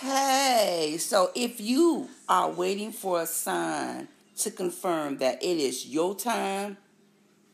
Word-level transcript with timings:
Hey, 0.00 0.96
so 0.98 1.30
if 1.34 1.60
you 1.60 2.08
are 2.26 2.50
waiting 2.50 2.90
for 2.90 3.20
a 3.20 3.26
sign 3.26 4.08
to 4.38 4.50
confirm 4.50 5.18
that 5.18 5.42
it 5.42 5.58
is 5.58 5.88
your 5.88 6.14
time, 6.14 6.78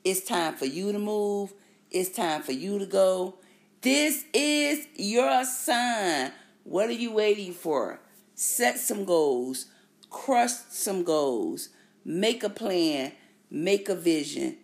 it's 0.05 0.21
time 0.21 0.55
for 0.55 0.65
you 0.65 0.93
to 0.93 0.99
move, 1.01 1.53
it's 1.91 2.11
time 2.11 2.43
for 2.43 2.53
you 2.53 2.79
to 2.79 2.87
go, 2.87 3.35
this 3.81 4.27
is 4.33 4.87
your 4.95 5.45
sign. 5.45 6.31
What 6.63 6.89
are 6.89 6.93
you 6.93 7.11
waiting 7.11 7.53
for? 7.53 7.99
Set 8.37 8.79
some 8.79 9.05
goals, 9.05 9.67
crush 10.09 10.53
some 10.69 11.03
goals, 11.03 11.71
make 12.05 12.45
a 12.45 12.49
plan, 12.49 13.11
make 13.51 13.89
a 13.89 13.97
vision. 13.97 14.59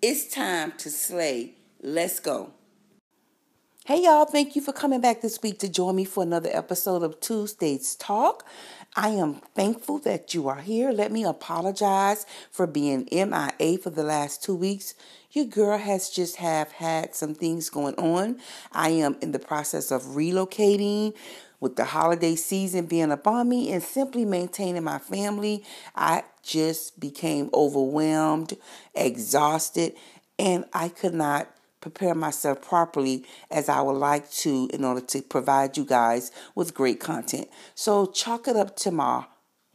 It's 0.00 0.26
time 0.26 0.72
to 0.78 0.88
slay. 0.88 1.52
Let's 1.82 2.18
go. 2.18 2.54
Hey, 3.86 4.02
y'all, 4.02 4.24
thank 4.24 4.56
you 4.56 4.62
for 4.62 4.72
coming 4.72 5.00
back 5.00 5.20
this 5.20 5.40
week 5.40 5.60
to 5.60 5.68
join 5.68 5.94
me 5.94 6.04
for 6.04 6.24
another 6.24 6.50
episode 6.52 7.04
of 7.04 7.20
Tuesday's 7.20 7.94
Talk. 7.94 8.44
I 8.96 9.10
am 9.10 9.34
thankful 9.54 10.00
that 10.00 10.34
you 10.34 10.48
are 10.48 10.60
here. 10.60 10.90
Let 10.90 11.12
me 11.12 11.22
apologize 11.22 12.26
for 12.50 12.66
being 12.66 13.06
MIA 13.12 13.78
for 13.78 13.90
the 13.90 14.02
last 14.02 14.42
two 14.42 14.56
weeks. 14.56 14.94
Your 15.30 15.44
girl 15.44 15.78
has 15.78 16.10
just 16.10 16.34
have 16.38 16.72
had 16.72 17.14
some 17.14 17.32
things 17.32 17.70
going 17.70 17.94
on. 17.94 18.40
I 18.72 18.88
am 18.88 19.18
in 19.20 19.30
the 19.30 19.38
process 19.38 19.92
of 19.92 20.02
relocating 20.02 21.14
with 21.60 21.76
the 21.76 21.84
holiday 21.84 22.34
season 22.34 22.86
being 22.86 23.12
upon 23.12 23.48
me 23.48 23.70
and 23.70 23.80
simply 23.80 24.24
maintaining 24.24 24.82
my 24.82 24.98
family. 24.98 25.62
I 25.94 26.24
just 26.42 26.98
became 26.98 27.50
overwhelmed, 27.54 28.56
exhausted, 28.96 29.94
and 30.40 30.64
I 30.72 30.88
could 30.88 31.14
not 31.14 31.55
prepare 31.90 32.16
myself 32.16 32.60
properly 32.60 33.24
as 33.48 33.68
I 33.68 33.80
would 33.80 33.92
like 33.92 34.28
to 34.42 34.68
in 34.72 34.82
order 34.82 35.00
to 35.00 35.22
provide 35.22 35.76
you 35.76 35.84
guys 35.84 36.32
with 36.56 36.74
great 36.74 36.98
content. 36.98 37.48
So 37.76 38.06
chalk 38.06 38.48
it 38.48 38.56
up 38.56 38.74
to 38.78 38.90
my 38.90 39.26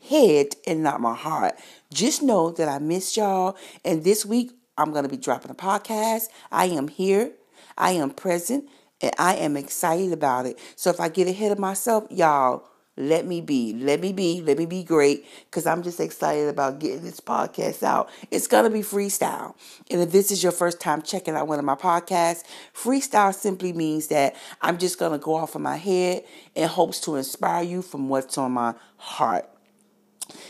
head 0.10 0.48
and 0.68 0.84
not 0.84 1.00
my 1.00 1.16
heart. 1.16 1.56
Just 1.94 2.22
know 2.22 2.52
that 2.52 2.68
I 2.68 2.80
miss 2.80 3.16
y'all. 3.16 3.56
And 3.86 4.04
this 4.04 4.26
week, 4.26 4.52
I'm 4.78 4.92
going 4.92 5.04
to 5.04 5.10
be 5.10 5.16
dropping 5.16 5.52
a 5.52 5.56
podcast. 5.56 6.26
I 6.52 6.66
am 6.66 6.90
here, 6.90 7.32
I 7.78 7.92
am 7.92 8.10
present, 8.10 8.68
and 9.00 9.14
I 9.18 9.36
am 9.36 9.56
excited 9.56 10.12
about 10.12 10.46
it. 10.46 10.60
So 10.76 10.90
if 10.90 11.00
I 11.00 11.08
get 11.08 11.30
ahead 11.30 11.54
of 11.54 11.60
myself, 11.60 12.08
y'all, 12.10 12.68
let 12.98 13.26
me 13.26 13.40
be. 13.40 13.74
Let 13.74 14.02
me 14.02 14.12
be. 14.12 14.42
Let 14.42 14.58
me 14.58 14.66
be 14.66 14.84
great 14.84 15.26
because 15.46 15.66
I'm 15.66 15.82
just 15.82 16.00
excited 16.00 16.50
about 16.50 16.80
getting 16.80 17.02
this 17.02 17.22
podcast 17.22 17.84
out. 17.84 18.10
It's 18.32 18.48
going 18.48 18.66
to 18.66 18.70
be 18.70 18.82
freestyle. 18.82 19.56
And 19.90 20.02
if 20.02 20.12
this 20.12 20.30
is 20.30 20.44
your 20.44 20.52
first 20.52 20.82
time 20.82 21.02
checking 21.02 21.36
out 21.36 21.48
one 21.48 21.58
of 21.58 21.66
my 21.66 21.76
podcasts, 21.76 22.44
freestyle 22.76 23.34
simply 23.34 23.72
means 23.72 24.08
that 24.08 24.36
I'm 24.62 24.78
just 24.78 25.00
going 25.00 25.14
to 25.14 25.18
go 25.18 25.36
off 25.36 25.56
of 25.56 25.62
my 25.62 25.78
head 25.78 26.26
in 26.54 26.68
hopes 26.68 27.00
to 27.02 27.16
inspire 27.16 27.64
you 27.64 27.82
from 27.82 28.10
what's 28.10 28.38
on 28.38 28.52
my 28.52 28.76
heart. 28.98 29.50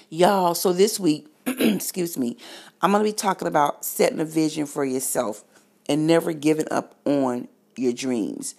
Y'all, 0.10 0.56
so 0.56 0.74
this 0.74 1.00
week, 1.00 1.28
excuse 1.46 2.18
me, 2.18 2.38
I'm 2.82 2.92
going 2.92 3.04
to 3.04 3.10
be 3.10 3.16
talking 3.16 3.48
about 3.48 3.86
setting 3.86 4.20
a 4.20 4.26
vision 4.26 4.66
for 4.66 4.84
yourself 4.84 5.44
and 5.88 6.08
never 6.08 6.34
giving 6.34 6.68
up 6.72 6.96
on 7.06 7.48
your 7.76 7.94
dreams. 7.94 8.56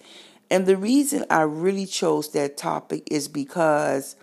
And 0.53 0.67
the 0.67 0.77
reason 0.77 1.25
I 1.31 1.41
really 1.41 1.87
chose 1.87 2.29
that 2.33 2.57
topic 2.57 3.07
is 3.09 3.27
because, 3.27 4.15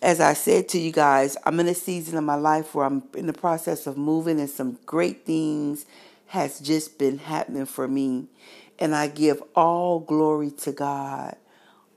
as 0.00 0.20
I 0.20 0.32
said 0.32 0.68
to 0.68 0.78
you 0.78 0.92
guys, 0.92 1.36
I'm 1.44 1.58
in 1.58 1.66
a 1.66 1.74
season 1.74 2.16
of 2.16 2.22
my 2.22 2.36
life 2.36 2.72
where 2.72 2.86
I'm 2.86 3.02
in 3.16 3.26
the 3.26 3.32
process 3.32 3.88
of 3.88 3.98
moving, 3.98 4.38
and 4.38 4.48
some 4.48 4.78
great 4.86 5.26
things 5.26 5.86
has 6.26 6.60
just 6.60 7.00
been 7.00 7.18
happening 7.18 7.66
for 7.66 7.88
me. 7.88 8.28
And 8.78 8.94
I 8.94 9.08
give 9.08 9.42
all 9.56 9.98
glory 9.98 10.52
to 10.52 10.70
God. 10.70 11.34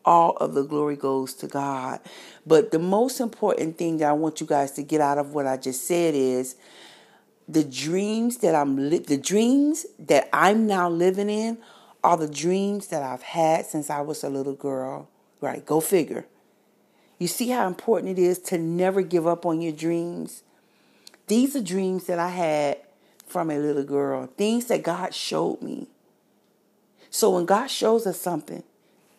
All 0.04 0.36
of 0.38 0.56
the 0.56 0.64
glory 0.64 0.96
goes 0.96 1.36
to 1.36 1.48
God. 1.48 2.00
But 2.48 2.72
the 2.72 2.80
most 2.80 3.20
important 3.20 3.78
thing 3.78 3.98
that 3.98 4.10
I 4.10 4.14
want 4.14 4.42
you 4.42 4.48
guys 4.48 4.72
to 4.72 4.82
get 4.82 5.00
out 5.00 5.20
of 5.20 5.36
what 5.36 5.46
I 5.46 5.58
just 5.58 5.86
said 5.86 6.16
is 6.16 6.56
the 7.48 7.64
dreams 7.64 8.38
that 8.38 8.56
I'm 8.56 8.90
li- 8.90 8.98
the 8.98 9.18
dreams 9.18 9.86
that 10.00 10.28
I'm 10.34 10.66
now 10.66 10.90
living 10.90 11.30
in 11.30 11.60
are 12.04 12.18
the 12.18 12.28
dreams 12.28 12.88
that 12.88 13.04
I've 13.04 13.22
had 13.22 13.66
since 13.66 13.90
I 13.90 14.02
was 14.02 14.24
a 14.24 14.30
little 14.30 14.56
girl. 14.56 15.10
Right, 15.40 15.66
go 15.66 15.80
figure. 15.80 16.26
You 17.18 17.28
see 17.28 17.50
how 17.50 17.68
important 17.68 18.18
it 18.18 18.22
is 18.22 18.40
to 18.40 18.58
never 18.58 19.02
give 19.02 19.28
up 19.28 19.46
on 19.46 19.62
your 19.62 19.72
dreams? 19.72 20.44
These 21.28 21.56
are 21.56 21.62
dreams 21.62 22.06
that 22.08 22.20
I 22.20 22.30
had 22.30 22.78
from 23.26 23.50
a 23.50 23.58
little 23.58 23.84
girl, 23.84 24.28
things 24.38 24.66
that 24.66 24.84
God 24.84 25.14
showed 25.14 25.62
me. 25.62 25.88
So 27.10 27.30
when 27.32 27.46
God 27.46 27.68
shows 27.68 28.08
us 28.08 28.20
something, 28.20 28.64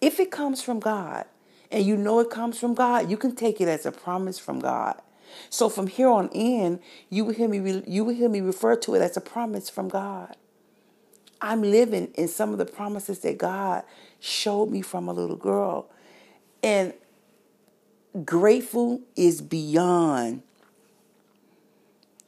if 0.00 0.18
it 0.18 0.30
comes 0.30 0.62
from 0.62 0.80
God, 0.80 1.26
and 1.70 1.86
you 1.86 1.96
know 1.96 2.20
it 2.20 2.30
comes 2.30 2.58
from 2.58 2.74
God, 2.74 3.10
you 3.10 3.16
can 3.16 3.34
take 3.34 3.60
it 3.60 3.68
as 3.68 3.86
a 3.86 3.92
promise 3.92 4.38
from 4.38 4.60
God. 4.60 5.00
So 5.48 5.68
from 5.68 5.86
here 5.86 6.08
on 6.08 6.28
in, 6.28 6.80
you 7.08 7.24
will 7.24 7.32
hear 7.32 7.48
me 7.48 7.82
you 7.86 8.04
will 8.04 8.14
hear 8.14 8.28
me 8.28 8.40
refer 8.40 8.76
to 8.76 8.94
it 8.94 9.00
as 9.00 9.16
a 9.16 9.20
promise 9.20 9.70
from 9.70 9.88
God. 9.88 10.36
I'm 11.42 11.62
living 11.62 12.12
in 12.14 12.28
some 12.28 12.52
of 12.52 12.58
the 12.58 12.64
promises 12.64 13.18
that 13.20 13.36
God 13.36 13.82
showed 14.20 14.70
me 14.70 14.80
from 14.80 15.08
a 15.08 15.12
little 15.12 15.36
girl. 15.36 15.90
And 16.62 16.94
grateful 18.24 19.00
is 19.16 19.42
beyond 19.42 20.42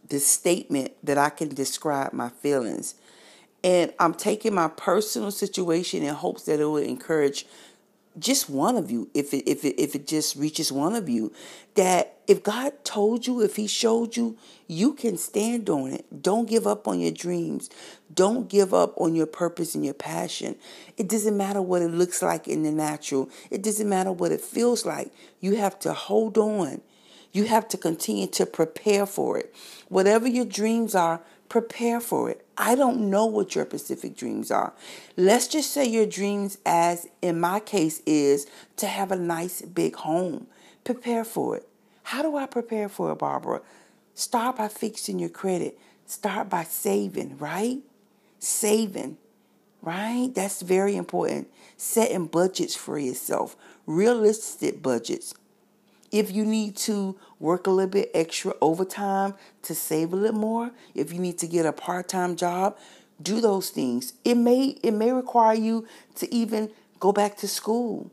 the 0.09 0.19
statement 0.19 0.93
that 1.05 1.17
I 1.17 1.31
can 1.31 1.49
describe 1.49 2.13
my 2.13 2.29
feelings. 2.29 2.97
And 3.63 3.95
I'm 3.99 4.15
taking 4.15 4.53
my 4.53 4.69
personal 4.69 5.31
situation 5.31 6.03
in 6.03 6.13
hopes 6.13 6.43
that 6.45 6.61
it 6.61 6.65
will 6.65 6.77
encourage 6.77 7.47
just 8.19 8.49
one 8.49 8.77
of 8.77 8.91
you 8.91 9.11
if 9.15 9.35
it 9.35 9.49
if 9.49 9.65
it 9.65 9.81
if 9.81 9.95
it 9.95 10.07
just 10.07 10.37
reaches 10.37 10.71
one 10.71 10.95
of 10.95 11.09
you 11.09 11.33
that 11.75 12.19
if 12.27 12.43
God 12.43 12.73
told 12.85 13.27
you 13.27 13.41
if 13.41 13.57
he 13.57 13.67
showed 13.67 14.17
you 14.17 14.39
you 14.67 14.95
can 14.95 15.17
stand 15.17 15.69
on 15.69 15.93
it. 15.93 16.23
Don't 16.23 16.49
give 16.49 16.67
up 16.67 16.89
on 16.89 17.01
your 17.01 17.13
dreams. 17.13 17.69
Don't 18.13 18.49
give 18.49 18.73
up 18.73 18.95
on 18.97 19.15
your 19.15 19.27
purpose 19.27 19.75
and 19.75 19.85
your 19.85 19.95
passion. 19.95 20.57
It 20.97 21.09
doesn't 21.09 21.37
matter 21.37 21.61
what 21.61 21.83
it 21.83 21.91
looks 21.91 22.23
like 22.23 22.49
in 22.49 22.63
the 22.63 22.71
natural. 22.73 23.29
It 23.51 23.63
doesn't 23.63 23.89
matter 23.89 24.13
what 24.13 24.33
it 24.33 24.41
feels 24.41 24.87
like. 24.87 25.13
You 25.41 25.57
have 25.57 25.79
to 25.81 25.93
hold 25.93 26.39
on. 26.39 26.81
You 27.33 27.45
have 27.45 27.69
to 27.69 27.77
continue 27.77 28.29
to 28.29 28.47
prepare 28.47 29.07
for 29.07 29.39
it. 29.39 29.55
Whatever 29.89 30.29
your 30.29 30.45
dreams 30.45 30.95
are 30.95 31.21
prepare 31.49 32.01
for 32.01 32.31
it. 32.31 32.44
I 32.57 32.75
don't 32.75 33.11
know 33.11 33.27
what 33.27 33.55
your 33.55 33.65
specific 33.67 34.17
dreams 34.17 34.51
are. 34.51 34.73
Let's 35.17 35.49
just 35.49 35.73
say 35.73 35.87
your 35.87 36.07
dreams, 36.07 36.59
as 36.65 37.09
in 37.21 37.41
my 37.41 37.61
case, 37.61 38.01
is 38.07 38.47
to 38.77 38.87
have 38.87 39.11
a 39.11 39.17
nice 39.17 39.63
big 39.63 39.97
home. 39.97 40.47
Prepare 40.85 41.25
for 41.25 41.57
it. 41.57 41.69
How 42.05 42.23
do 42.23 42.37
I 42.37 42.47
prepare 42.47 42.89
for 42.89 43.13
it, 43.13 43.19
Barbara? 43.19 43.63
Start 44.15 44.57
by 44.57 44.69
fixing 44.69 45.19
your 45.19 45.31
credit. 45.31 45.79
Start 46.07 46.49
by 46.49 46.65
saving, 46.65 47.39
right? 47.39 47.79
Saving, 48.39 49.17
right? 49.83 50.31
That's 50.35 50.63
very 50.63 50.97
important. 50.97 51.49
Setting 51.77 52.27
budgets 52.27 52.77
for 52.77 52.99
yourself, 52.99 53.57
realistic 53.87 54.83
budgets. 54.83 55.35
If 56.15 56.31
you 56.31 56.45
need 56.45 56.77
to 56.77 57.17
work 57.41 57.67
a 57.67 57.71
little 57.71 57.91
bit 57.91 58.13
extra 58.15 58.55
overtime 58.61 59.35
to 59.63 59.75
save 59.75 60.13
a 60.13 60.17
little 60.17 60.39
more, 60.39 60.71
if 60.95 61.13
you 61.13 61.19
need 61.19 61.39
to 61.39 61.49
get 61.49 61.67
a 61.67 61.73
part-time 61.73 62.37
job, 62.37 62.79
do 63.21 63.41
those 63.41 63.71
things. 63.71 64.13
It 64.25 64.37
may 64.37 64.79
it 64.85 64.93
may 64.93 65.11
require 65.11 65.57
you 65.57 65.89
to 66.15 66.33
even 66.33 66.71
go 67.01 67.11
back 67.11 67.37
to 67.39 67.49
school 67.49 68.13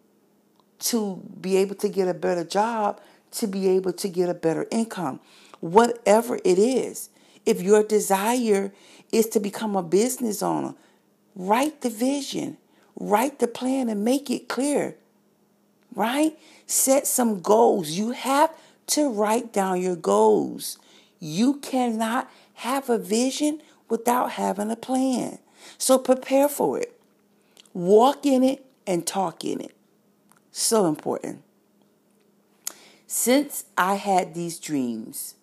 to 0.79 1.21
be 1.39 1.57
able 1.57 1.75
to 1.75 1.89
get 1.89 2.07
a 2.07 2.15
better 2.15 2.43
job, 2.43 2.99
to 3.33 3.45
be 3.45 3.67
able 3.67 3.93
to 3.93 4.09
get 4.09 4.29
a 4.29 4.33
better 4.33 4.65
income. 4.71 5.19
Whatever 5.59 6.39
it 6.43 6.57
is. 6.57 7.11
If 7.45 7.61
your 7.61 7.83
desire 7.83 8.73
is 9.11 9.27
to 9.27 9.39
become 9.39 9.75
a 9.75 9.83
business 9.83 10.41
owner, 10.41 10.73
write 11.35 11.81
the 11.81 11.91
vision, 11.91 12.57
write 12.95 13.37
the 13.37 13.47
plan 13.47 13.89
and 13.89 14.03
make 14.03 14.31
it 14.31 14.49
clear 14.49 14.95
right? 15.93 16.37
Set 16.65 17.07
some 17.07 17.41
goals. 17.41 17.91
You 17.91 18.11
have 18.11 18.53
to 18.87 19.09
write 19.09 19.53
down 19.53 19.81
your 19.81 19.95
goals. 19.95 20.77
You 21.19 21.55
cannot 21.55 22.29
have 22.55 22.89
a 22.89 22.97
vision 22.97 23.61
without 23.89 24.31
having 24.31 24.71
a 24.71 24.75
plan. 24.75 25.39
So 25.77 25.97
prepare 25.97 26.49
for 26.49 26.79
it. 26.79 26.99
Walk 27.73 28.25
in 28.25 28.43
it 28.43 28.65
and 28.87 29.05
talk 29.05 29.45
in 29.45 29.61
it. 29.61 29.75
So 30.51 30.87
important. 30.87 31.43
Since 33.07 33.65
I 33.77 33.95
had 33.95 34.33
these 34.33 34.59
dreams, 34.59 35.35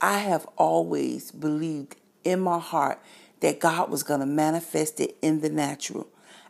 I 0.00 0.18
have 0.18 0.46
always 0.56 1.30
believed 1.30 1.96
in 2.24 2.40
my 2.40 2.58
heart 2.58 3.00
that 3.40 3.60
God 3.60 3.90
was 3.90 4.02
going 4.02 4.20
to 4.20 4.26
manifest 4.26 5.00
it 5.00 5.16
in 5.22 5.40
the 5.40 5.48
natural. 5.48 6.08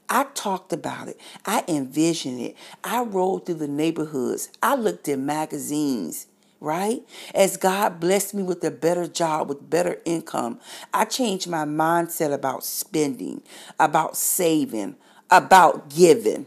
I 0.08 0.24
talked 0.34 0.72
about 0.72 1.08
it. 1.08 1.18
I 1.46 1.64
envisioned 1.66 2.40
it. 2.40 2.56
I 2.82 3.02
rolled 3.02 3.46
through 3.46 3.56
the 3.56 3.68
neighborhoods. 3.68 4.48
I 4.62 4.74
looked 4.74 5.08
in 5.08 5.24
magazines, 5.26 6.26
right? 6.60 7.02
As 7.34 7.56
God 7.56 8.00
blessed 8.00 8.34
me 8.34 8.42
with 8.42 8.62
a 8.64 8.70
better 8.70 9.06
job, 9.06 9.48
with 9.48 9.68
better 9.70 10.00
income, 10.04 10.60
I 10.92 11.04
changed 11.04 11.48
my 11.48 11.64
mindset 11.64 12.32
about 12.32 12.64
spending, 12.64 13.42
about 13.78 14.16
saving, 14.16 14.96
about 15.30 15.88
giving. 15.90 16.46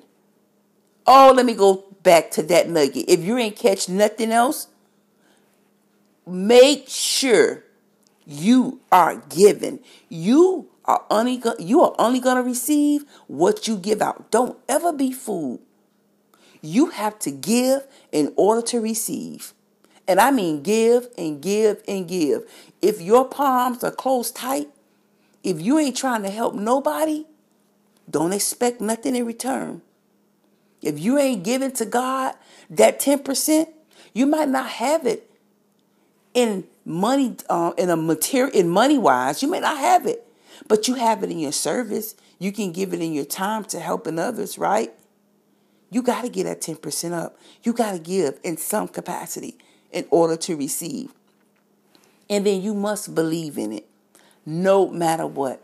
Oh, 1.05 1.33
let 1.35 1.45
me 1.45 1.53
go 1.53 1.85
back 2.03 2.31
to 2.31 2.43
that 2.43 2.69
nugget. 2.69 3.05
If 3.07 3.21
you 3.23 3.37
ain't 3.37 3.55
catch 3.55 3.89
nothing 3.89 4.31
else, 4.31 4.67
make 6.25 6.89
sure 6.89 7.63
you 8.25 8.81
are 8.91 9.23
giving. 9.29 9.79
You 10.09 10.69
are 10.87 11.03
only 11.09 11.37
go- 11.37 11.55
you 11.59 11.81
are 11.81 11.93
only 11.99 12.19
going 12.19 12.37
to 12.37 12.43
receive 12.43 13.05
what 13.27 13.67
you 13.67 13.77
give 13.77 14.01
out. 14.01 14.31
Don't 14.31 14.57
ever 14.69 14.93
be 14.93 15.11
fooled. 15.11 15.59
You 16.61 16.87
have 16.87 17.19
to 17.19 17.31
give 17.31 17.87
in 18.11 18.33
order 18.35 18.61
to 18.67 18.79
receive. 18.79 19.53
And 20.07 20.19
I 20.19 20.31
mean 20.31 20.63
give 20.63 21.07
and 21.17 21.41
give 21.41 21.83
and 21.87 22.07
give. 22.07 22.43
If 22.81 23.01
your 23.01 23.25
palms 23.25 23.83
are 23.83 23.91
closed 23.91 24.35
tight, 24.35 24.69
if 25.43 25.61
you 25.61 25.77
ain't 25.77 25.97
trying 25.97 26.23
to 26.23 26.29
help 26.29 26.55
nobody, 26.55 27.25
don't 28.09 28.33
expect 28.33 28.79
nothing 28.79 29.15
in 29.15 29.25
return. 29.25 29.81
If 30.81 30.99
you 30.99 31.17
ain't 31.17 31.43
giving 31.43 31.71
to 31.73 31.85
God 31.85 32.35
that 32.69 32.99
10%, 32.99 33.67
you 34.13 34.25
might 34.25 34.49
not 34.49 34.69
have 34.69 35.05
it 35.05 35.29
in 36.33 36.65
money 36.85 37.35
uh, 37.49 37.73
in 37.77 37.89
a 37.89 37.97
material 37.97 38.53
in 38.53 38.69
money 38.69 38.97
wise 38.97 39.41
you 39.41 39.49
may 39.49 39.59
not 39.59 39.77
have 39.77 40.05
it 40.05 40.26
but 40.67 40.87
you 40.87 40.95
have 40.95 41.23
it 41.23 41.31
in 41.31 41.39
your 41.39 41.51
service. 41.51 42.15
You 42.39 42.51
can 42.51 42.71
give 42.71 42.93
it 42.93 43.01
in 43.01 43.13
your 43.13 43.25
time 43.25 43.63
to 43.65 43.79
helping 43.79 44.19
others 44.19 44.57
right? 44.57 44.93
You 45.89 46.01
got 46.01 46.23
to 46.23 46.29
get 46.29 46.43
that 46.43 46.61
10% 46.61 47.13
up. 47.13 47.37
You 47.63 47.73
got 47.73 47.93
to 47.93 47.99
give 47.99 48.39
in 48.43 48.57
some 48.57 48.87
capacity 48.87 49.57
in 49.91 50.05
order 50.09 50.35
to 50.35 50.57
receive. 50.57 51.13
And 52.29 52.45
then 52.45 52.61
you 52.61 52.73
must 52.73 53.15
believe 53.15 53.57
in 53.57 53.71
it 53.71 53.87
no 54.45 54.89
matter 54.89 55.25
what. 55.25 55.61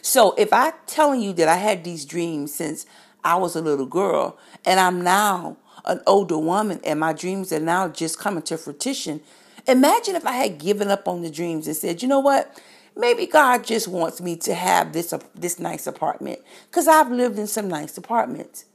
So 0.00 0.34
if 0.38 0.52
i 0.52 0.72
telling 0.86 1.20
you 1.20 1.32
that 1.34 1.48
i 1.48 1.56
had 1.56 1.84
these 1.84 2.04
dreams 2.04 2.54
since 2.54 2.86
i 3.24 3.34
was 3.34 3.56
a 3.56 3.60
little 3.60 3.84
girl 3.84 4.38
and 4.64 4.80
i'm 4.80 5.02
now 5.02 5.56
an 5.84 6.00
older 6.06 6.38
woman 6.38 6.80
and 6.84 6.98
my 7.00 7.12
dreams 7.12 7.52
are 7.52 7.60
now 7.60 7.88
just 7.88 8.18
coming 8.18 8.42
to 8.44 8.56
fruition 8.56 9.20
Imagine 9.68 10.16
if 10.16 10.26
I 10.26 10.32
had 10.32 10.58
given 10.58 10.88
up 10.88 11.06
on 11.06 11.22
the 11.22 11.30
dreams 11.30 11.66
and 11.66 11.76
said, 11.76 12.02
you 12.02 12.08
know 12.08 12.20
what? 12.20 12.60
Maybe 12.96 13.26
God 13.26 13.64
just 13.64 13.88
wants 13.88 14.20
me 14.20 14.36
to 14.36 14.54
have 14.54 14.92
this, 14.92 15.12
uh, 15.12 15.20
this 15.34 15.58
nice 15.58 15.86
apartment 15.86 16.40
because 16.70 16.88
I've 16.88 17.10
lived 17.10 17.38
in 17.38 17.46
some 17.46 17.68
nice 17.68 17.96
apartments. 17.96 18.66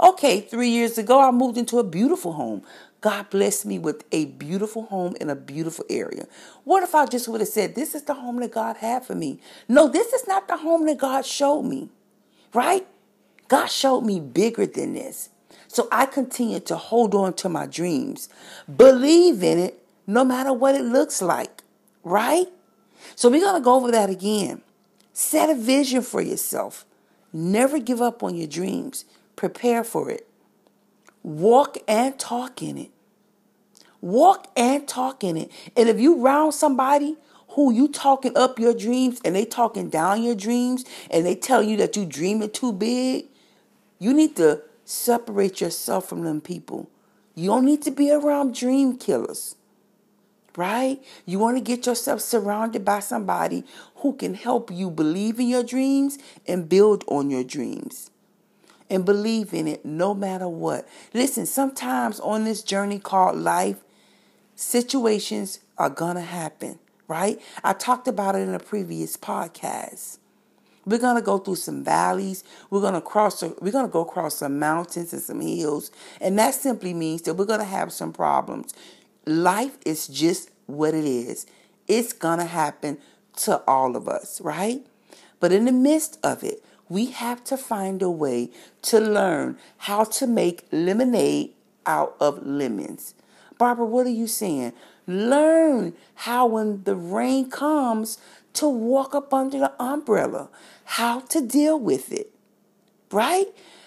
Okay, 0.00 0.40
three 0.40 0.68
years 0.68 0.98
ago, 0.98 1.20
I 1.20 1.30
moved 1.30 1.58
into 1.58 1.78
a 1.78 1.84
beautiful 1.84 2.32
home. 2.34 2.62
God 3.00 3.30
blessed 3.30 3.66
me 3.66 3.78
with 3.78 4.04
a 4.10 4.26
beautiful 4.26 4.84
home 4.86 5.16
in 5.20 5.30
a 5.30 5.36
beautiful 5.36 5.84
area. 5.88 6.26
What 6.64 6.82
if 6.82 6.94
I 6.94 7.06
just 7.06 7.28
would 7.28 7.40
have 7.40 7.48
said, 7.48 7.74
This 7.74 7.94
is 7.94 8.02
the 8.02 8.14
home 8.14 8.40
that 8.40 8.52
God 8.52 8.78
had 8.78 9.04
for 9.04 9.14
me? 9.14 9.40
No, 9.68 9.88
this 9.88 10.12
is 10.12 10.26
not 10.26 10.48
the 10.48 10.56
home 10.56 10.86
that 10.86 10.98
God 10.98 11.24
showed 11.24 11.62
me, 11.62 11.90
right? 12.52 12.86
God 13.48 13.66
showed 13.66 14.02
me 14.02 14.20
bigger 14.20 14.66
than 14.66 14.94
this. 14.94 15.30
So 15.68 15.88
I 15.92 16.06
continue 16.06 16.60
to 16.60 16.76
hold 16.76 17.14
on 17.14 17.34
to 17.34 17.48
my 17.48 17.66
dreams, 17.66 18.28
believe 18.74 19.42
in 19.42 19.58
it, 19.58 19.82
no 20.06 20.24
matter 20.24 20.52
what 20.52 20.74
it 20.74 20.84
looks 20.84 21.22
like, 21.22 21.62
right? 22.02 22.48
So 23.18 23.28
we're 23.28 23.40
going 23.40 23.60
to 23.60 23.64
go 23.64 23.74
over 23.74 23.90
that 23.90 24.10
again. 24.10 24.62
Set 25.12 25.50
a 25.50 25.54
vision 25.56 26.02
for 26.02 26.20
yourself. 26.20 26.86
Never 27.32 27.80
give 27.80 28.00
up 28.00 28.22
on 28.22 28.36
your 28.36 28.46
dreams. 28.46 29.06
Prepare 29.34 29.82
for 29.82 30.08
it. 30.08 30.28
Walk 31.24 31.78
and 31.88 32.16
talk 32.16 32.62
in 32.62 32.78
it. 32.78 32.92
Walk 34.00 34.46
and 34.56 34.86
talk 34.86 35.24
in 35.24 35.36
it. 35.36 35.50
And 35.76 35.88
if 35.88 35.98
you 35.98 36.22
round 36.22 36.54
somebody 36.54 37.16
who 37.48 37.72
you 37.72 37.88
talking 37.88 38.36
up 38.36 38.60
your 38.60 38.72
dreams 38.72 39.20
and 39.24 39.34
they 39.34 39.44
talking 39.44 39.90
down 39.90 40.22
your 40.22 40.36
dreams 40.36 40.84
and 41.10 41.26
they 41.26 41.34
tell 41.34 41.60
you 41.60 41.76
that 41.78 41.96
you 41.96 42.06
dreaming 42.06 42.50
too 42.50 42.72
big, 42.72 43.24
you 43.98 44.14
need 44.14 44.36
to 44.36 44.62
separate 44.84 45.60
yourself 45.60 46.08
from 46.08 46.22
them 46.22 46.40
people. 46.40 46.88
You 47.34 47.48
don't 47.48 47.64
need 47.64 47.82
to 47.82 47.90
be 47.90 48.12
around 48.12 48.54
dream 48.54 48.96
killers 48.96 49.56
right? 50.58 51.00
You 51.24 51.38
want 51.38 51.56
to 51.56 51.62
get 51.62 51.86
yourself 51.86 52.20
surrounded 52.20 52.84
by 52.84 52.98
somebody 52.98 53.62
who 53.98 54.14
can 54.14 54.34
help 54.34 54.72
you 54.72 54.90
believe 54.90 55.38
in 55.38 55.46
your 55.46 55.62
dreams 55.62 56.18
and 56.48 56.68
build 56.68 57.04
on 57.06 57.30
your 57.30 57.44
dreams. 57.44 58.10
And 58.90 59.04
believe 59.04 59.54
in 59.54 59.68
it 59.68 59.84
no 59.84 60.14
matter 60.14 60.48
what. 60.48 60.88
Listen, 61.14 61.46
sometimes 61.46 62.18
on 62.18 62.44
this 62.44 62.62
journey 62.62 62.98
called 62.98 63.38
life, 63.38 63.76
situations 64.56 65.60
are 65.76 65.90
going 65.90 66.16
to 66.16 66.22
happen, 66.22 66.80
right? 67.06 67.40
I 67.62 67.72
talked 67.74 68.08
about 68.08 68.34
it 68.34 68.40
in 68.40 68.54
a 68.54 68.58
previous 68.58 69.16
podcast. 69.16 70.18
We're 70.86 70.96
gonna 70.96 71.20
go 71.20 71.36
through 71.36 71.56
some 71.56 71.84
valleys. 71.84 72.44
We're 72.70 72.80
gonna 72.80 73.02
cross. 73.02 73.42
We're 73.42 73.72
gonna 73.72 73.88
go 73.88 74.00
across 74.00 74.36
some 74.36 74.58
mountains 74.58 75.12
and 75.12 75.20
some 75.20 75.42
hills, 75.42 75.90
and 76.18 76.38
that 76.38 76.54
simply 76.54 76.94
means 76.94 77.20
that 77.22 77.34
we're 77.34 77.44
gonna 77.44 77.64
have 77.64 77.92
some 77.92 78.10
problems 78.10 78.72
life 79.28 79.78
is 79.84 80.08
just 80.08 80.50
what 80.66 80.94
it 80.94 81.04
is. 81.04 81.46
It's 81.86 82.12
going 82.12 82.38
to 82.38 82.44
happen 82.44 82.98
to 83.36 83.62
all 83.66 83.96
of 83.96 84.08
us, 84.08 84.40
right? 84.40 84.84
But 85.40 85.52
in 85.52 85.64
the 85.66 85.72
midst 85.72 86.18
of 86.24 86.42
it, 86.42 86.64
we 86.88 87.06
have 87.06 87.44
to 87.44 87.56
find 87.56 88.02
a 88.02 88.10
way 88.10 88.50
to 88.82 88.98
learn 88.98 89.58
how 89.78 90.04
to 90.04 90.26
make 90.26 90.66
lemonade 90.72 91.52
out 91.86 92.16
of 92.20 92.44
lemons. 92.46 93.14
Barbara, 93.58 93.86
what 93.86 94.06
are 94.06 94.10
you 94.10 94.26
saying? 94.26 94.72
Learn 95.06 95.94
how, 96.14 96.46
when 96.46 96.84
the 96.84 96.94
rain 96.94 97.50
comes, 97.50 98.18
to 98.54 98.68
walk 98.68 99.14
up 99.14 99.32
under 99.32 99.58
the 99.58 99.82
umbrella, 99.82 100.48
how 100.84 101.20
to 101.20 101.40
deal 101.40 101.78
with 101.78 102.12
it, 102.12 102.30
right? 103.10 103.46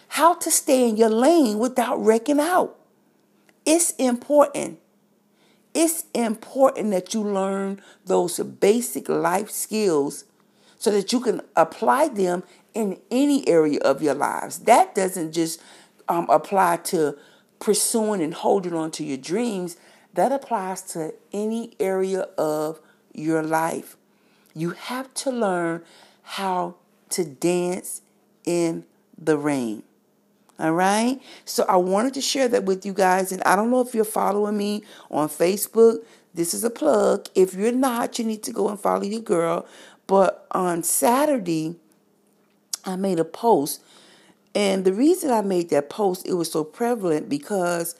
How 0.09 0.33
to 0.35 0.51
stay 0.51 0.87
in 0.87 0.97
your 0.97 1.09
lane 1.09 1.57
without 1.57 2.03
wrecking 2.03 2.39
out. 2.39 2.77
It's 3.65 3.91
important 3.91 4.79
it's 5.73 6.05
important 6.13 6.91
that 6.91 7.13
you 7.13 7.21
learn 7.21 7.81
those 8.05 8.39
basic 8.39 9.07
life 9.07 9.49
skills 9.49 10.25
so 10.77 10.91
that 10.91 11.13
you 11.13 11.19
can 11.19 11.41
apply 11.55 12.09
them 12.09 12.43
in 12.73 12.99
any 13.09 13.47
area 13.47 13.79
of 13.81 14.01
your 14.01 14.13
lives. 14.13 14.59
That 14.59 14.95
doesn't 14.95 15.31
just 15.33 15.61
um, 16.09 16.27
apply 16.29 16.77
to 16.77 17.17
pursuing 17.59 18.21
and 18.21 18.33
holding 18.33 18.73
on 18.73 18.91
to 18.91 19.03
your 19.03 19.17
dreams, 19.17 19.77
that 20.13 20.31
applies 20.31 20.81
to 20.81 21.13
any 21.31 21.73
area 21.79 22.21
of 22.37 22.79
your 23.13 23.43
life. 23.43 23.95
You 24.53 24.71
have 24.71 25.13
to 25.15 25.31
learn 25.31 25.83
how 26.23 26.75
to 27.11 27.23
dance 27.23 28.01
in 28.43 28.85
the 29.17 29.37
rain. 29.37 29.83
All 30.61 30.73
right. 30.73 31.19
So 31.43 31.65
I 31.67 31.77
wanted 31.77 32.13
to 32.13 32.21
share 32.21 32.47
that 32.49 32.65
with 32.65 32.85
you 32.85 32.93
guys. 32.93 33.31
And 33.31 33.41
I 33.43 33.55
don't 33.55 33.71
know 33.71 33.81
if 33.81 33.95
you're 33.95 34.05
following 34.05 34.55
me 34.55 34.83
on 35.09 35.27
Facebook. 35.27 36.05
This 36.35 36.53
is 36.53 36.63
a 36.63 36.69
plug. 36.69 37.27
If 37.33 37.55
you're 37.55 37.71
not, 37.71 38.19
you 38.19 38.25
need 38.25 38.43
to 38.43 38.51
go 38.51 38.69
and 38.69 38.79
follow 38.79 39.01
your 39.01 39.21
girl. 39.21 39.65
But 40.05 40.45
on 40.51 40.83
Saturday, 40.83 41.77
I 42.85 42.95
made 42.95 43.19
a 43.19 43.25
post. 43.25 43.81
And 44.53 44.85
the 44.85 44.93
reason 44.93 45.31
I 45.31 45.41
made 45.41 45.69
that 45.71 45.89
post, 45.89 46.27
it 46.27 46.33
was 46.33 46.51
so 46.51 46.63
prevalent 46.63 47.27
because 47.27 47.95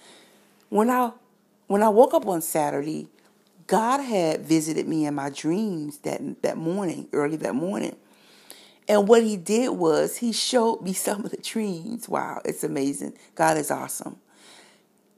when 0.69 0.91
I 0.91 1.13
when 1.65 1.81
I 1.81 1.89
woke 1.89 2.13
up 2.13 2.27
on 2.27 2.41
Saturday, 2.41 3.07
God 3.65 4.01
had 4.01 4.41
visited 4.41 4.87
me 4.87 5.07
in 5.07 5.15
my 5.15 5.31
dreams 5.31 5.97
that 5.99 6.43
that 6.43 6.57
morning, 6.57 7.07
early 7.11 7.37
that 7.37 7.55
morning. 7.55 7.95
And 8.87 9.07
what 9.07 9.23
he 9.23 9.37
did 9.37 9.69
was 9.69 10.17
he 10.17 10.31
showed 10.31 10.81
me 10.81 10.93
some 10.93 11.23
of 11.23 11.31
the 11.31 11.37
dreams. 11.37 12.09
Wow, 12.09 12.41
it's 12.43 12.63
amazing. 12.63 13.13
God 13.35 13.57
is 13.57 13.71
awesome. 13.71 14.17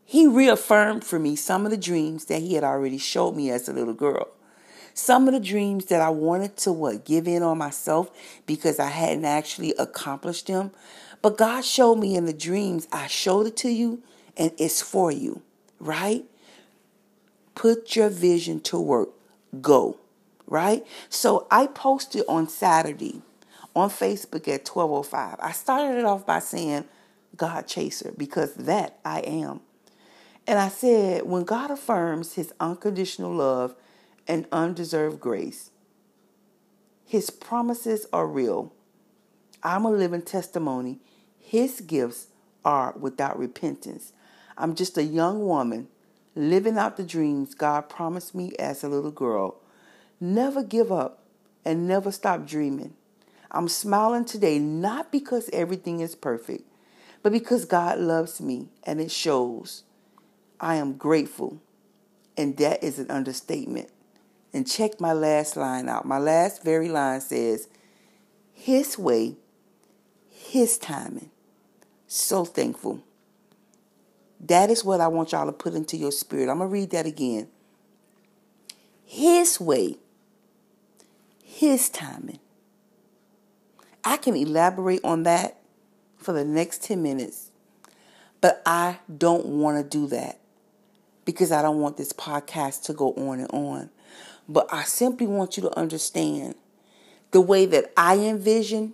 He 0.06 0.28
reaffirmed 0.28 1.04
for 1.04 1.18
me 1.18 1.36
some 1.36 1.66
of 1.66 1.72
the 1.72 1.78
dreams 1.78 2.26
that 2.26 2.42
he 2.42 2.54
had 2.54 2.64
already 2.64 2.98
showed 2.98 3.36
me 3.36 3.50
as 3.50 3.68
a 3.68 3.74
little 3.74 3.94
girl. 3.94 4.28
Some 4.94 5.28
of 5.28 5.34
the 5.34 5.40
dreams 5.40 5.86
that 5.86 6.02
I 6.02 6.10
wanted 6.10 6.56
to 6.58 6.72
what 6.72 7.04
give 7.04 7.28
in 7.28 7.42
on 7.42 7.58
myself 7.58 8.12
because 8.46 8.80
I 8.80 8.90
hadn't 8.90 9.26
actually 9.26 9.74
accomplished 9.80 10.48
them. 10.48 10.72
But 11.24 11.38
God 11.38 11.66
showed 11.66 11.96
me 11.96 12.16
in 12.16 12.26
the 12.26 12.34
dreams, 12.34 12.88
I 12.92 13.08
showed 13.08 13.48
it 13.48 13.58
to 13.58 13.70
you 13.70 14.04
and 14.38 14.52
it's 14.58 14.82
for 14.82 15.12
you, 15.12 15.42
right? 15.80 16.26
Put 17.56 17.96
your 17.96 18.10
vision 18.10 18.60
to 18.62 18.80
work. 18.80 19.10
Go, 19.62 19.98
right? 20.46 20.86
So 21.10 21.48
I 21.50 21.68
posted 21.68 22.24
on 22.28 22.50
Saturday 22.50 23.22
on 23.76 23.90
Facebook 23.90 24.48
at 24.48 24.68
1205. 24.68 25.38
I 25.40 25.52
started 25.52 25.98
it 25.98 26.06
off 26.06 26.26
by 26.26 26.40
saying 26.40 26.86
God 27.36 27.68
chaser 27.68 28.14
because 28.18 28.54
that 28.56 29.00
I 29.04 29.20
am. 29.22 29.62
And 30.46 30.60
I 30.60 30.68
said, 30.68 31.24
when 31.24 31.44
God 31.44 31.72
affirms 31.72 32.34
his 32.34 32.54
unconditional 32.60 33.34
love 33.34 33.76
and 34.28 34.46
undeserved 34.52 35.20
grace, 35.20 35.72
his 37.06 37.30
promises 37.30 38.06
are 38.12 38.28
real. 38.28 38.74
I'm 39.62 39.86
a 39.86 39.92
living 39.92 40.22
testimony. 40.22 41.00
His 41.40 41.82
gifts 41.82 42.28
are 42.66 42.94
without 43.00 43.40
repentance. 43.40 44.14
I'm 44.58 44.76
just 44.76 44.98
a 44.98 45.04
young 45.04 45.46
woman 45.46 45.88
living 46.36 46.78
out 46.78 46.98
the 46.98 47.04
dreams 47.04 47.54
God 47.56 47.90
promised 47.90 48.36
me 48.36 48.54
as 48.60 48.84
a 48.84 48.90
little 48.90 49.12
girl. 49.12 49.62
Never 50.20 50.64
give 50.64 50.92
up 50.92 51.24
and 51.64 51.88
never 51.88 52.12
stop 52.12 52.46
dreaming. 52.46 52.96
I'm 53.54 53.68
smiling 53.68 54.26
today 54.26 54.58
not 54.58 55.12
because 55.12 55.50
everything 55.54 56.00
is 56.00 56.16
perfect, 56.16 56.64
but 57.22 57.32
because 57.32 57.66
God 57.66 58.00
loves 58.00 58.42
me 58.42 58.70
and 58.84 59.00
it 59.00 59.12
shows. 59.12 59.84
I 60.60 60.76
am 60.76 60.94
grateful. 60.94 61.62
And 62.36 62.58
that 62.58 62.84
is 62.84 62.98
an 62.98 63.12
understatement. 63.12 63.90
And 64.54 64.68
check 64.68 65.00
my 65.00 65.14
last 65.14 65.56
line 65.56 65.88
out. 65.88 66.06
My 66.06 66.18
last 66.18 66.64
very 66.64 66.90
line 66.90 67.22
says, 67.22 67.68
His 68.54 68.98
way, 68.98 69.36
His 70.30 70.78
timing. 70.78 71.30
So 72.08 72.46
thankful. 72.46 73.04
That 74.40 74.70
is 74.70 74.84
what 74.84 75.00
I 75.00 75.08
want 75.08 75.32
y'all 75.32 75.46
to 75.46 75.52
put 75.52 75.74
into 75.74 75.96
your 75.96 76.12
spirit. 76.12 76.50
I'm 76.50 76.58
going 76.58 76.70
to 76.70 76.74
read 76.74 76.90
that 76.92 77.06
again. 77.06 77.48
His 79.06 79.60
way, 79.60 79.98
His 81.44 81.90
timing. 81.90 82.40
I 84.04 84.18
can 84.18 84.36
elaborate 84.36 85.02
on 85.04 85.24
that 85.24 85.58
for 86.18 86.34
the 86.34 86.44
next 86.44 86.84
10 86.84 87.02
minutes, 87.02 87.52
but 88.42 88.62
I 88.66 89.00
don't 89.18 89.46
want 89.46 89.78
to 89.78 89.98
do 89.98 90.08
that 90.08 90.40
because 91.26 91.52
I 91.52 91.62
don't 91.62 91.80
want 91.80 91.98
this 91.98 92.14
podcast 92.14 92.84
to 92.84 92.94
go 92.94 93.14
on 93.14 93.40
and 93.40 93.50
on. 93.52 93.90
But 94.48 94.68
I 94.74 94.84
simply 94.84 95.28
want 95.28 95.56
you 95.58 95.64
to 95.64 95.78
understand 95.78 96.56
the 97.32 97.42
way 97.42 97.66
that 97.66 97.92
I 97.96 98.18
envision 98.18 98.94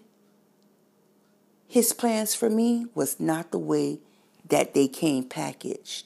his 1.67 1.93
plans 1.93 2.35
for 2.35 2.49
me 2.49 2.87
was 2.95 3.19
not 3.19 3.51
the 3.51 3.59
way 3.59 3.99
that 4.47 4.73
they 4.73 4.87
came 4.87 5.23
packaged. 5.23 6.05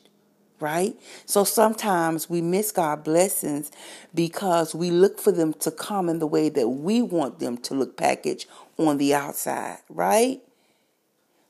Right? 0.60 0.96
So 1.26 1.44
sometimes 1.44 2.30
we 2.30 2.42
miss 2.42 2.72
God's 2.72 3.04
blessings 3.04 3.70
because 4.16 4.74
we 4.74 4.92
look 4.92 5.20
for 5.20 5.34
them 5.34 5.54
to 5.56 5.72
come 5.72 6.08
in 6.08 6.20
the 6.20 6.28
way 6.28 6.48
that 6.48 6.70
we 6.70 7.02
want 7.02 7.40
them 7.40 7.58
to 7.58 7.74
look 7.74 7.98
packaged 7.98 8.48
on 8.78 8.98
the 8.98 9.14
outside, 9.14 9.80
right? 9.90 10.42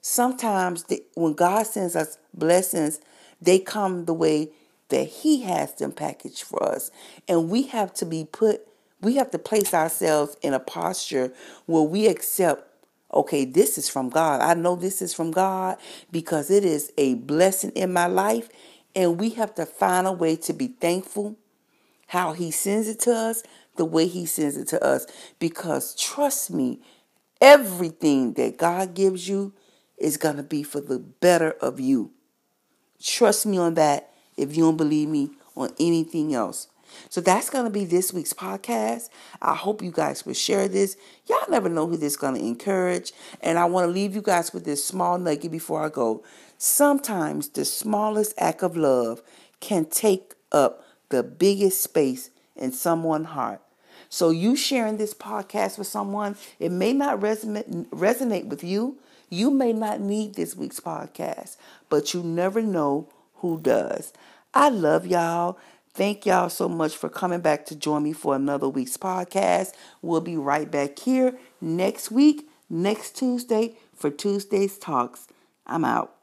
Sometimes 0.02 0.84
the, 0.86 1.04
when 1.16 1.34
God 1.34 1.66
sends 1.66 1.96
us 1.96 2.18
blessings, 2.34 3.00
they 3.42 3.60
come 3.60 4.06
the 4.06 4.14
way 4.14 4.52
that 4.90 5.08
He 5.08 5.42
has 5.44 5.74
them 5.76 5.92
packaged 5.92 6.44
for 6.44 6.62
us. 6.64 6.92
And 7.28 7.50
we 7.50 7.64
have 7.64 7.94
to 7.96 8.06
be 8.06 8.28
put, 8.30 8.62
we 9.02 9.16
have 9.16 9.32
to 9.32 9.40
place 9.40 9.74
ourselves 9.74 10.38
in 10.42 10.54
a 10.54 10.60
posture 10.60 11.34
where 11.66 11.84
we 11.84 12.08
accept, 12.08 12.68
okay, 13.14 13.46
this 13.46 13.78
is 13.78 13.90
from 13.90 14.10
God. 14.10 14.42
I 14.42 14.54
know 14.56 14.76
this 14.76 15.02
is 15.02 15.14
from 15.14 15.32
God 15.32 15.78
because 16.12 16.52
it 16.52 16.66
is 16.66 16.92
a 16.98 17.16
blessing 17.16 17.72
in 17.72 17.94
my 17.94 18.08
life. 18.08 18.50
And 18.96 19.20
we 19.20 19.32
have 19.32 19.56
to 19.56 19.66
find 19.66 20.06
a 20.06 20.12
way 20.12 20.36
to 20.36 20.54
be 20.54 20.68
thankful 20.68 21.38
how 22.08 22.34
He 22.34 22.52
sends 22.52 22.88
it 22.88 23.00
to 23.02 23.12
us, 23.14 23.42
the 23.78 23.86
way 23.86 24.08
He 24.08 24.26
sends 24.26 24.58
it 24.58 24.68
to 24.68 24.84
us. 24.84 25.08
Because 25.40 25.96
trust 25.96 26.52
me, 26.52 26.80
everything 27.44 28.34
that 28.34 28.58
God 28.58 28.94
gives 28.96 29.28
you 29.28 29.54
is 29.98 30.16
going 30.18 30.38
to 30.38 30.44
be 30.44 30.64
for 30.64 30.80
the 30.80 30.98
better 30.98 31.52
of 31.62 31.80
you. 31.80 32.12
Trust 33.02 33.46
me 33.46 33.58
on 33.58 33.74
that 33.74 34.12
if 34.38 34.56
you 34.56 34.64
don't 34.64 34.78
believe 34.78 35.10
me 35.10 35.32
on 35.56 35.72
anything 35.80 36.34
else. 36.34 36.70
So 37.10 37.22
that's 37.22 37.50
going 37.50 37.66
to 37.66 37.72
be 37.72 37.86
this 37.86 38.14
week's 38.14 38.34
podcast. 38.34 39.10
I 39.42 39.56
hope 39.56 39.82
you 39.82 39.92
guys 39.92 40.26
will 40.26 40.34
share 40.34 40.68
this. 40.68 40.96
Y'all 41.28 41.50
never 41.50 41.68
know 41.68 41.88
who 41.88 41.98
this 41.98 42.14
is 42.14 42.18
going 42.18 42.36
to 42.36 42.42
encourage. 42.42 43.12
And 43.42 43.58
I 43.58 43.66
want 43.66 43.88
to 43.88 43.92
leave 43.92 44.16
you 44.16 44.22
guys 44.22 44.54
with 44.54 44.64
this 44.64 44.86
small 44.86 45.18
nugget 45.18 45.52
before 45.52 45.84
I 45.84 45.90
go. 45.90 46.24
Sometimes 46.58 47.50
the 47.50 47.66
smallest 47.66 48.36
act 48.38 48.64
of 48.64 48.78
love 48.78 49.22
can 49.60 49.86
take 49.86 50.36
up 50.52 50.86
the 51.10 51.24
biggest 51.24 51.82
space 51.82 52.30
in 52.56 52.72
someone's 52.72 53.28
heart. 53.28 53.63
So 54.14 54.30
you 54.30 54.56
sharing 54.56 54.98
this 54.98 55.16
podcast 55.16 55.80
with 55.80 55.88
someone, 55.88 56.36
it 56.60 56.72
may 56.72 56.94
not 56.94 57.20
resonate 57.20 57.88
resonate 57.88 58.46
with 58.46 58.64
you, 58.64 59.00
you 59.32 59.50
may 59.50 59.74
not 59.74 60.02
need 60.02 60.36
this 60.36 60.56
week's 60.56 60.80
podcast, 60.80 61.58
but 61.90 62.14
you 62.14 62.22
never 62.22 62.62
know 62.62 63.10
who 63.38 63.60
does. 63.60 64.14
I 64.54 64.70
love 64.70 65.08
y'all. 65.08 65.58
Thank 65.96 66.28
y'all 66.28 66.50
so 66.50 66.70
much 66.70 66.96
for 66.96 67.10
coming 67.10 67.42
back 67.42 67.66
to 67.66 67.76
join 67.76 68.04
me 68.04 68.14
for 68.14 68.36
another 68.36 68.70
week's 68.70 68.98
podcast. 68.98 69.72
We'll 70.04 70.22
be 70.22 70.38
right 70.38 70.70
back 70.70 71.00
here 71.00 71.36
next 71.60 72.12
week, 72.12 72.48
next 72.70 73.18
Tuesday, 73.18 73.78
for 73.96 74.12
Tuesday's 74.12 74.78
Talks. 74.78 75.28
I'm 75.66 75.84
out. 75.84 76.23